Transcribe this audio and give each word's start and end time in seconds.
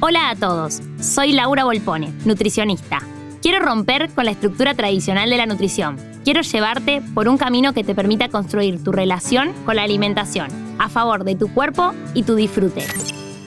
Hola 0.00 0.28
a 0.28 0.36
todos, 0.36 0.82
soy 1.00 1.32
Laura 1.32 1.64
Volpone, 1.64 2.12
nutricionista. 2.26 3.00
Quiero 3.40 3.64
romper 3.64 4.10
con 4.10 4.26
la 4.26 4.30
estructura 4.32 4.74
tradicional 4.74 5.30
de 5.30 5.38
la 5.38 5.46
nutrición. 5.46 5.96
Quiero 6.22 6.42
llevarte 6.42 7.00
por 7.14 7.28
un 7.28 7.38
camino 7.38 7.72
que 7.72 7.82
te 7.82 7.94
permita 7.94 8.28
construir 8.28 8.84
tu 8.84 8.92
relación 8.92 9.54
con 9.64 9.76
la 9.76 9.84
alimentación, 9.84 10.48
a 10.78 10.90
favor 10.90 11.24
de 11.24 11.34
tu 11.34 11.52
cuerpo 11.52 11.94
y 12.12 12.24
tu 12.24 12.34
disfrute. 12.34 12.86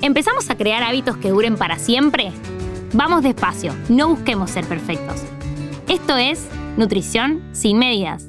¿Empezamos 0.01 0.49
a 0.49 0.57
crear 0.57 0.81
hábitos 0.81 1.17
que 1.17 1.29
duren 1.29 1.55
para 1.55 1.77
siempre? 1.77 2.31
Vamos 2.93 3.21
despacio, 3.21 3.75
no 3.87 4.09
busquemos 4.09 4.49
ser 4.49 4.65
perfectos. 4.65 5.21
Esto 5.87 6.17
es 6.17 6.47
Nutrición 6.77 7.43
sin 7.51 7.77
medidas. 7.77 8.25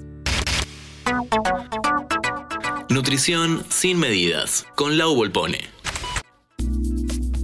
Nutrición 2.91 3.65
sin 3.71 3.99
medidas, 3.99 4.67
con 4.75 4.99
Lau 4.99 5.15
Volpone. 5.15 5.80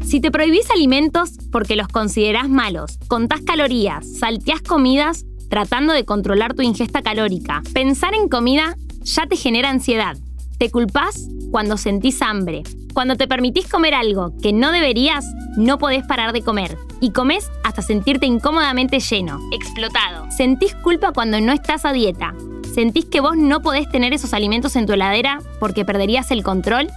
Si 0.06 0.20
te 0.20 0.30
prohibís 0.30 0.70
alimentos 0.70 1.32
porque 1.50 1.74
los 1.74 1.88
considerás 1.88 2.48
malos, 2.48 2.96
contás 3.08 3.40
calorías, 3.42 4.06
salteás 4.20 4.62
comidas 4.62 5.24
tratando 5.50 5.92
de 5.92 6.04
controlar 6.04 6.54
tu 6.54 6.62
ingesta 6.62 7.02
calórica, 7.02 7.60
pensar 7.74 8.14
en 8.14 8.28
comida 8.28 8.76
ya 9.02 9.26
te 9.26 9.36
genera 9.36 9.68
ansiedad. 9.68 10.16
Te 10.58 10.70
culpás 10.70 11.28
cuando 11.50 11.76
sentís 11.76 12.22
hambre. 12.22 12.62
Cuando 12.94 13.16
te 13.16 13.26
permitís 13.26 13.66
comer 13.68 13.94
algo 13.94 14.32
que 14.40 14.52
no 14.52 14.70
deberías, 14.70 15.24
no 15.56 15.76
podés 15.78 16.06
parar 16.06 16.32
de 16.32 16.42
comer. 16.42 16.78
Y 17.00 17.10
comes 17.10 17.50
hasta 17.64 17.82
sentirte 17.82 18.26
incómodamente 18.26 19.00
lleno, 19.00 19.40
explotado. 19.52 20.30
Sentís 20.30 20.76
culpa 20.76 21.12
cuando 21.12 21.40
no 21.40 21.52
estás 21.52 21.84
a 21.84 21.92
dieta. 21.92 22.32
¿Sentís 22.72 23.06
que 23.06 23.20
vos 23.20 23.36
no 23.36 23.60
podés 23.60 23.90
tener 23.90 24.12
esos 24.12 24.34
alimentos 24.34 24.76
en 24.76 24.86
tu 24.86 24.92
heladera 24.92 25.40
porque 25.58 25.84
perderías 25.84 26.30
el 26.30 26.44
control? 26.44 26.88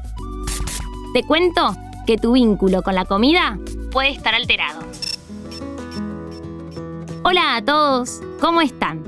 Te 1.13 1.23
cuento 1.23 1.75
que 2.09 2.17
tu 2.17 2.31
vínculo 2.31 2.81
con 2.81 2.95
la 2.95 3.05
comida 3.05 3.59
puede 3.91 4.09
estar 4.09 4.33
alterado. 4.33 4.79
Hola 7.23 7.55
a 7.55 7.63
todos, 7.63 8.21
¿cómo 8.41 8.61
están? 8.61 9.03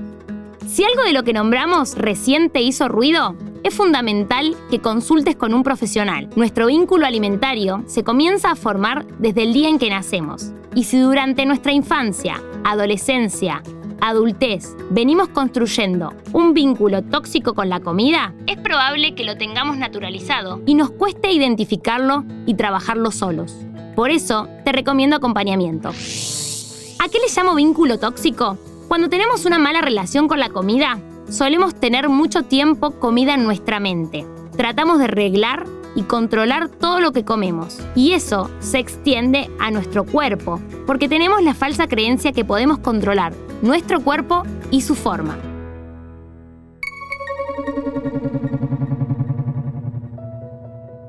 Si 0.68 0.84
algo 0.84 1.02
de 1.02 1.12
lo 1.12 1.24
que 1.24 1.34
nombramos 1.34 1.96
recién 1.96 2.52
te 2.52 2.62
hizo 2.62 2.90
ruido, 2.90 3.36
es 3.64 3.74
fundamental 3.74 4.56
que 4.70 4.82
consultes 4.82 5.36
con 5.36 5.56
un 5.56 5.64
profesional. 5.64 6.30
Nuestro 6.36 6.68
vínculo 6.68 7.08
alimentario 7.08 7.84
se 7.88 8.04
comienza 8.04 8.52
a 8.52 8.56
formar 8.56 9.08
desde 9.18 9.42
el 9.42 9.54
día 9.54 9.70
en 9.70 9.80
que 9.80 9.90
nacemos. 9.90 10.52
Y 10.76 10.84
si 10.84 11.00
durante 11.00 11.48
nuestra 11.48 11.72
infancia, 11.72 12.40
adolescencia 12.64 13.64
adultez 14.02 14.76
venimos 14.90 15.30
construyendo 15.30 16.14
un 16.34 16.54
vínculo 16.54 17.04
tóxico 17.04 17.54
con 17.54 17.70
la 17.70 17.80
comida, 17.80 18.34
es 18.48 18.58
probable 18.58 19.16
que 19.16 19.24
lo 19.24 19.38
tengamos 19.38 19.78
naturalizado 19.78 20.62
y 20.66 20.74
nos 20.76 20.90
cueste 20.90 21.32
identificarlo 21.32 22.26
y 22.46 22.56
trabajarlo 22.56 23.12
solos. 23.12 23.56
Por 23.96 24.10
eso, 24.10 24.48
te 24.66 24.72
recomiendo 24.72 25.16
acompañamiento. 25.16 25.90
¿A 25.90 27.10
qué 27.10 27.20
le 27.20 27.34
llamo 27.34 27.56
vínculo 27.56 28.00
tóxico? 28.00 28.58
Cuando 28.88 29.08
tenemos 29.08 29.46
una 29.46 29.60
mala 29.60 29.82
relación 29.82 30.28
con 30.28 30.40
la 30.40 30.50
comida, 30.50 31.00
solemos 31.30 31.76
tener 31.76 32.10
mucho 32.10 32.44
tiempo 32.44 32.92
comida 33.00 33.36
en 33.36 33.44
nuestra 33.44 33.80
mente. 33.80 34.26
Tratamos 34.58 34.98
de 34.98 35.06
arreglar 35.06 35.66
y 35.96 36.04
controlar 36.04 36.70
todo 36.70 37.00
lo 37.00 37.12
que 37.12 37.26
comemos. 37.26 37.80
Y 37.96 38.14
eso 38.14 38.50
se 38.60 38.80
extiende 38.80 39.50
a 39.60 39.72
nuestro 39.72 40.06
cuerpo, 40.06 40.60
porque 40.88 41.10
tenemos 41.10 41.42
la 41.44 41.54
falsa 41.54 41.88
creencia 41.88 42.32
que 42.32 42.46
podemos 42.46 42.80
controlar 42.80 43.34
nuestro 43.62 44.02
cuerpo 44.02 44.44
y 44.70 44.82
su 44.82 44.96
forma. 44.96 45.38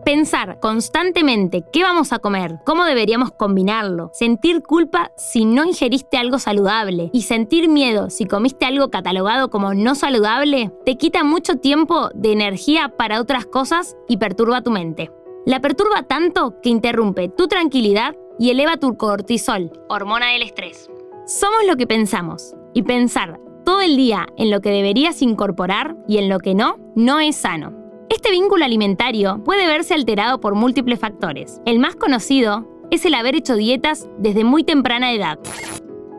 Pensar 0.04 0.58
constantemente 0.60 1.64
qué 1.72 1.82
vamos 1.82 2.12
a 2.12 2.18
comer, 2.18 2.58
cómo 2.66 2.84
deberíamos 2.84 3.30
combinarlo, 3.30 4.10
sentir 4.12 4.62
culpa 4.62 5.10
si 5.16 5.44
no 5.44 5.64
ingeriste 5.64 6.18
algo 6.18 6.38
saludable 6.38 7.08
y 7.12 7.22
sentir 7.22 7.68
miedo 7.68 8.10
si 8.10 8.26
comiste 8.26 8.66
algo 8.66 8.90
catalogado 8.90 9.48
como 9.48 9.74
no 9.74 9.94
saludable, 9.94 10.70
te 10.84 10.96
quita 10.96 11.24
mucho 11.24 11.56
tiempo 11.56 12.10
de 12.14 12.32
energía 12.32 12.92
para 12.98 13.20
otras 13.20 13.46
cosas 13.46 13.96
y 14.08 14.18
perturba 14.18 14.62
tu 14.62 14.70
mente. 14.70 15.10
La 15.46 15.60
perturba 15.60 16.02
tanto 16.02 16.60
que 16.60 16.68
interrumpe 16.68 17.28
tu 17.28 17.48
tranquilidad 17.48 18.14
y 18.38 18.50
eleva 18.50 18.76
tu 18.76 18.96
cortisol, 18.96 19.72
hormona 19.88 20.32
del 20.32 20.42
estrés. 20.42 20.90
Somos 21.26 21.60
lo 21.68 21.76
que 21.76 21.86
pensamos 21.86 22.52
y 22.74 22.82
pensar 22.82 23.38
todo 23.64 23.80
el 23.80 23.96
día 23.96 24.26
en 24.36 24.50
lo 24.50 24.60
que 24.60 24.70
deberías 24.70 25.22
incorporar 25.22 25.96
y 26.08 26.18
en 26.18 26.28
lo 26.28 26.40
que 26.40 26.52
no, 26.54 26.78
no 26.96 27.20
es 27.20 27.36
sano. 27.36 27.72
Este 28.08 28.32
vínculo 28.32 28.64
alimentario 28.64 29.40
puede 29.44 29.68
verse 29.68 29.94
alterado 29.94 30.40
por 30.40 30.56
múltiples 30.56 30.98
factores. 30.98 31.60
El 31.64 31.78
más 31.78 31.94
conocido 31.94 32.66
es 32.90 33.04
el 33.04 33.14
haber 33.14 33.36
hecho 33.36 33.54
dietas 33.54 34.08
desde 34.18 34.42
muy 34.42 34.64
temprana 34.64 35.12
edad. 35.12 35.38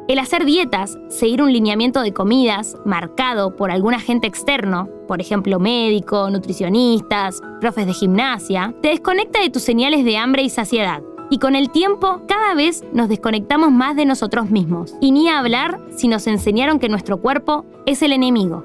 El 0.07 0.19
hacer 0.19 0.45
dietas, 0.45 0.97
seguir 1.09 1.41
un 1.41 1.51
lineamiento 1.51 2.01
de 2.01 2.13
comidas 2.13 2.77
marcado 2.85 3.57
por 3.57 3.71
algún 3.71 3.93
agente 3.93 4.27
externo, 4.27 4.87
por 5.07 5.19
ejemplo 5.19 5.59
médico, 5.59 6.29
nutricionistas, 6.29 7.41
profes 7.59 7.87
de 7.87 7.93
gimnasia, 7.93 8.73
te 8.81 8.89
desconecta 8.89 9.41
de 9.41 9.49
tus 9.49 9.63
señales 9.63 10.05
de 10.05 10.15
hambre 10.15 10.43
y 10.43 10.49
saciedad. 10.49 11.03
Y 11.33 11.39
con 11.39 11.55
el 11.55 11.71
tiempo, 11.71 12.21
cada 12.27 12.53
vez 12.53 12.83
nos 12.93 13.09
desconectamos 13.09 13.71
más 13.71 13.95
de 13.95 14.05
nosotros 14.05 14.51
mismos. 14.51 14.93
Y 15.01 15.11
ni 15.11 15.29
hablar 15.29 15.79
si 15.89 16.07
nos 16.07 16.27
enseñaron 16.27 16.77
que 16.77 16.89
nuestro 16.89 17.17
cuerpo 17.17 17.65
es 17.87 18.03
el 18.03 18.11
enemigo. 18.11 18.63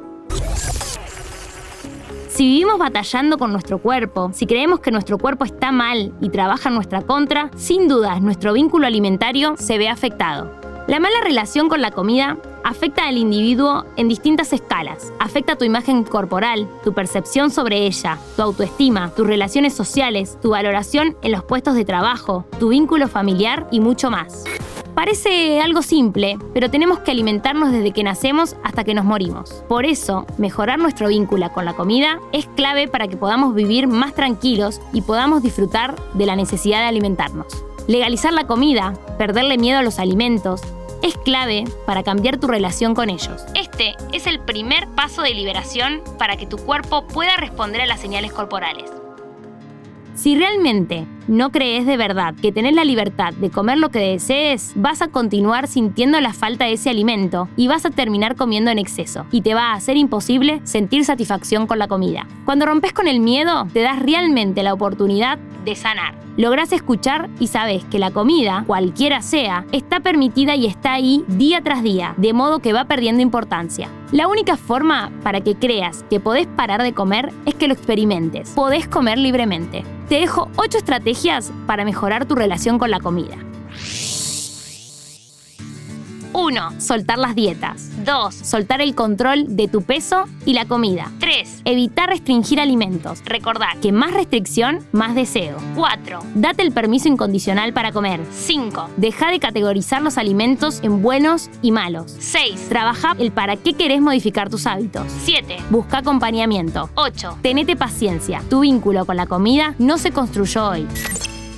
Si 2.29 2.45
vivimos 2.45 2.77
batallando 2.77 3.39
con 3.39 3.53
nuestro 3.53 3.79
cuerpo, 3.79 4.33
si 4.35 4.45
creemos 4.45 4.81
que 4.81 4.91
nuestro 4.91 5.17
cuerpo 5.17 5.47
está 5.47 5.73
mal 5.73 6.13
y 6.21 6.29
trabaja 6.29 6.69
en 6.69 6.75
nuestra 6.75 7.01
contra, 7.01 7.51
sin 7.57 7.89
duda 7.89 8.21
nuestro 8.21 8.53
vínculo 8.53 8.87
alimentario 8.87 9.57
se 9.57 9.79
ve 9.79 9.89
afectado. 9.89 10.58
La 10.89 11.01
mala 11.01 11.21
relación 11.23 11.69
con 11.69 11.83
la 11.83 11.91
comida 11.91 12.39
afecta 12.65 13.07
al 13.07 13.19
individuo 13.19 13.85
en 13.97 14.09
distintas 14.09 14.55
escalas. 14.55 15.13
Afecta 15.21 15.57
tu 15.57 15.67
imagen 15.67 16.03
corporal, 16.03 16.67
tu 16.83 16.95
percepción 16.95 17.51
sobre 17.51 17.85
ella, 17.87 18.17
tu 18.37 18.41
autoestima, 18.41 19.11
tus 19.15 19.27
relaciones 19.27 19.75
sociales, 19.75 20.39
tu 20.41 20.51
valoración 20.51 21.15
en 21.21 21.33
los 21.33 21.45
puestos 21.45 21.75
de 21.75 21.85
trabajo, 21.85 22.47
tu 22.59 22.71
vínculo 22.71 23.07
familiar 23.07 23.69
y 23.71 23.81
mucho 23.81 24.11
más. 24.11 24.45
Parece 24.95 25.61
algo 25.61 25.83
simple, 25.83 26.39
pero 26.55 26.71
tenemos 26.71 27.01
que 27.01 27.11
alimentarnos 27.11 27.71
desde 27.71 27.93
que 27.93 28.03
nacemos 28.03 28.57
hasta 28.65 28.83
que 28.83 28.95
nos 28.95 29.05
morimos. 29.05 29.63
Por 29.69 29.85
eso, 29.85 30.27
mejorar 30.39 30.79
nuestro 30.79 31.09
vínculo 31.09 31.53
con 31.53 31.67
la 31.67 31.77
comida 31.77 32.19
es 32.33 32.47
clave 32.57 32.89
para 32.89 33.09
que 33.09 33.19
podamos 33.19 33.55
vivir 33.55 33.89
más 33.89 34.15
tranquilos 34.15 34.81
y 34.95 35.03
podamos 35.03 35.43
disfrutar 35.43 35.97
de 36.15 36.25
la 36.25 36.35
necesidad 36.35 36.79
de 36.79 36.87
alimentarnos. 36.87 37.63
Legalizar 37.87 38.33
la 38.33 38.47
comida, 38.47 38.95
perderle 39.19 39.57
miedo 39.57 39.79
a 39.79 39.83
los 39.83 39.99
alimentos, 39.99 40.63
es 41.03 41.17
clave 41.19 41.65
para 41.87 42.03
cambiar 42.03 42.39
tu 42.39 42.47
relación 42.47 42.95
con 42.95 43.11
ellos. 43.11 43.45
Este 43.55 43.95
es 44.13 44.27
el 44.27 44.41
primer 44.41 44.89
paso 44.89 45.23
de 45.23 45.35
liberación 45.35 46.03
para 46.19 46.37
que 46.37 46.47
tu 46.47 46.57
cuerpo 46.57 47.07
pueda 47.07 47.37
responder 47.37 47.81
a 47.83 47.87
las 47.87 48.01
señales 48.01 48.33
corporales. 48.33 48.91
Si 50.19 50.37
realmente 50.37 51.07
no 51.29 51.53
crees 51.53 51.87
de 51.87 51.97
verdad 51.97 52.35
que 52.35 52.51
tenés 52.51 52.75
la 52.75 52.85
libertad 52.85 53.33
de 53.35 53.51
comer 53.51 53.79
lo 53.79 53.91
que 53.91 54.01
desees, 54.01 54.73
vas 54.75 55.01
a 55.01 55.09
continuar 55.09 55.69
sintiendo 55.69 56.21
la 56.21 56.33
falta 56.33 56.65
de 56.65 56.73
ese 56.73 56.91
alimento 56.91 57.49
y 57.57 57.69
vas 57.69 57.87
a 57.87 57.91
terminar 57.91 58.35
comiendo 58.35 58.73
en 58.73 58.81
exceso. 58.81 59.27
Y 59.31 59.43
te 59.43 59.55
va 59.55 59.71
a 59.71 59.75
hacer 59.75 59.97
imposible 59.97 60.61
sentir 60.65 61.05
satisfacción 61.05 61.69
con 61.69 61.79
la 61.79 61.87
comida. 61.87 62.27
Cuando 62.45 62.67
rompes 62.67 62.93
con 62.93 63.07
el 63.07 63.21
miedo, 63.21 63.69
te 63.73 63.81
das 63.81 64.01
realmente 64.03 64.65
la 64.65 64.75
oportunidad 64.75 65.39
de 65.65 65.77
sanar. 65.77 66.28
Lográs 66.39 66.71
escuchar 66.71 67.29
y 67.41 67.49
sabes 67.49 67.85
que 67.87 67.99
la 67.99 68.13
comida, 68.13 68.63
cualquiera 68.65 69.23
sea, 69.23 69.67
está 69.73 69.99
permitida 69.99 70.55
y 70.55 70.67
está 70.67 70.93
ahí 70.93 71.25
día 71.27 71.61
tras 71.65 71.83
día, 71.83 72.15
de 72.17 72.33
modo 72.33 72.61
que 72.61 72.73
va 72.73 72.85
perdiendo 72.85 73.23
importancia. 73.23 73.89
La 74.13 74.29
única 74.29 74.57
forma 74.57 75.11
para 75.25 75.41
que 75.41 75.57
creas 75.57 76.05
que 76.09 76.21
podés 76.21 76.47
parar 76.47 76.85
de 76.85 76.95
comer 76.95 77.33
es 77.45 77.57
que 77.57 77.67
lo 77.67 77.75
experimentes. 77.75 78.51
Podés 78.51 78.87
comer 78.87 79.19
libremente. 79.19 79.83
Te 80.09 80.21
dejo 80.21 80.49
8 80.55 80.79
estrategias 80.79 81.53
para 81.67 81.85
mejorar 81.85 82.25
tu 82.25 82.37
relación 82.37 82.79
con 82.79 82.93
la 82.93 83.01
comida. 83.01 83.35
1. 86.49 86.81
Soltar 86.81 87.19
las 87.19 87.35
dietas. 87.35 87.91
2. 88.07 88.35
Soltar 88.35 88.81
el 88.81 88.95
control 88.95 89.55
de 89.55 89.69
tu 89.69 89.83
peso 89.83 90.25
y 90.47 90.55
la 90.55 90.65
comida. 90.65 91.13
3. 91.21 91.61
Evitar 91.67 92.09
restringir 92.09 92.59
alimentos. 92.59 93.23
Recordar 93.27 93.77
que 93.81 93.93
más 93.93 94.15
restricción, 94.15 94.79
más 94.93 95.15
deseo. 95.15 95.59
4. 95.75 96.21
Date 96.37 96.63
el 96.63 96.73
permiso 96.73 97.09
incondicional 97.09 97.75
para 97.75 97.93
comer. 97.93 98.21
5. 98.31 98.89
Deja 98.97 99.31
de 99.31 99.41
categorizar 99.41 100.01
los 100.01 100.17
alimentos 100.17 100.81
en 100.83 101.03
buenos 101.03 101.51
y 101.61 101.71
malos. 101.71 102.17
6. 102.19 102.71
Trabaja 102.71 103.15
el 103.19 103.31
para 103.31 103.57
qué 103.57 103.75
querés 103.75 104.01
modificar 104.01 104.49
tus 104.49 104.67
hábitos. 104.67 105.05
7. 105.25 105.59
Busca 105.69 105.99
acompañamiento. 105.99 106.89
8. 106.95 107.41
Tenete 107.43 107.77
paciencia. 107.77 108.43
Tu 108.49 108.61
vínculo 108.61 109.05
con 109.05 109.19
la 109.19 109.27
comida 109.27 109.75
no 109.79 109.99
se 109.99 110.13
construyó 110.13 110.71
hoy. 110.71 110.89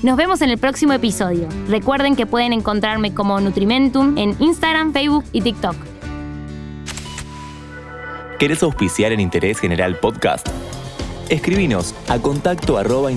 Nos 0.03 0.17
vemos 0.17 0.41
en 0.41 0.49
el 0.49 0.57
próximo 0.57 0.95
episodio. 0.95 1.47
Recuerden 1.69 2.17
que 2.17 2.25
pueden 2.25 2.55
encontrarme 2.55 3.13
como 3.13 3.39
Nutrimentum 3.39 4.17
en 4.17 4.35
Instagram, 4.39 4.95
Facebook 4.95 5.25
y 5.33 5.43
TikTok. 5.43 5.77
¿Querés 8.39 8.63
auspiciar 8.63 9.13
en 9.13 9.21
Interés 9.21 9.59
General 9.61 9.99
Podcast? 9.99 10.49
Escribinos 11.29 11.95
a 12.09 12.19
contacto 12.19 12.79
arroba. 12.79 13.11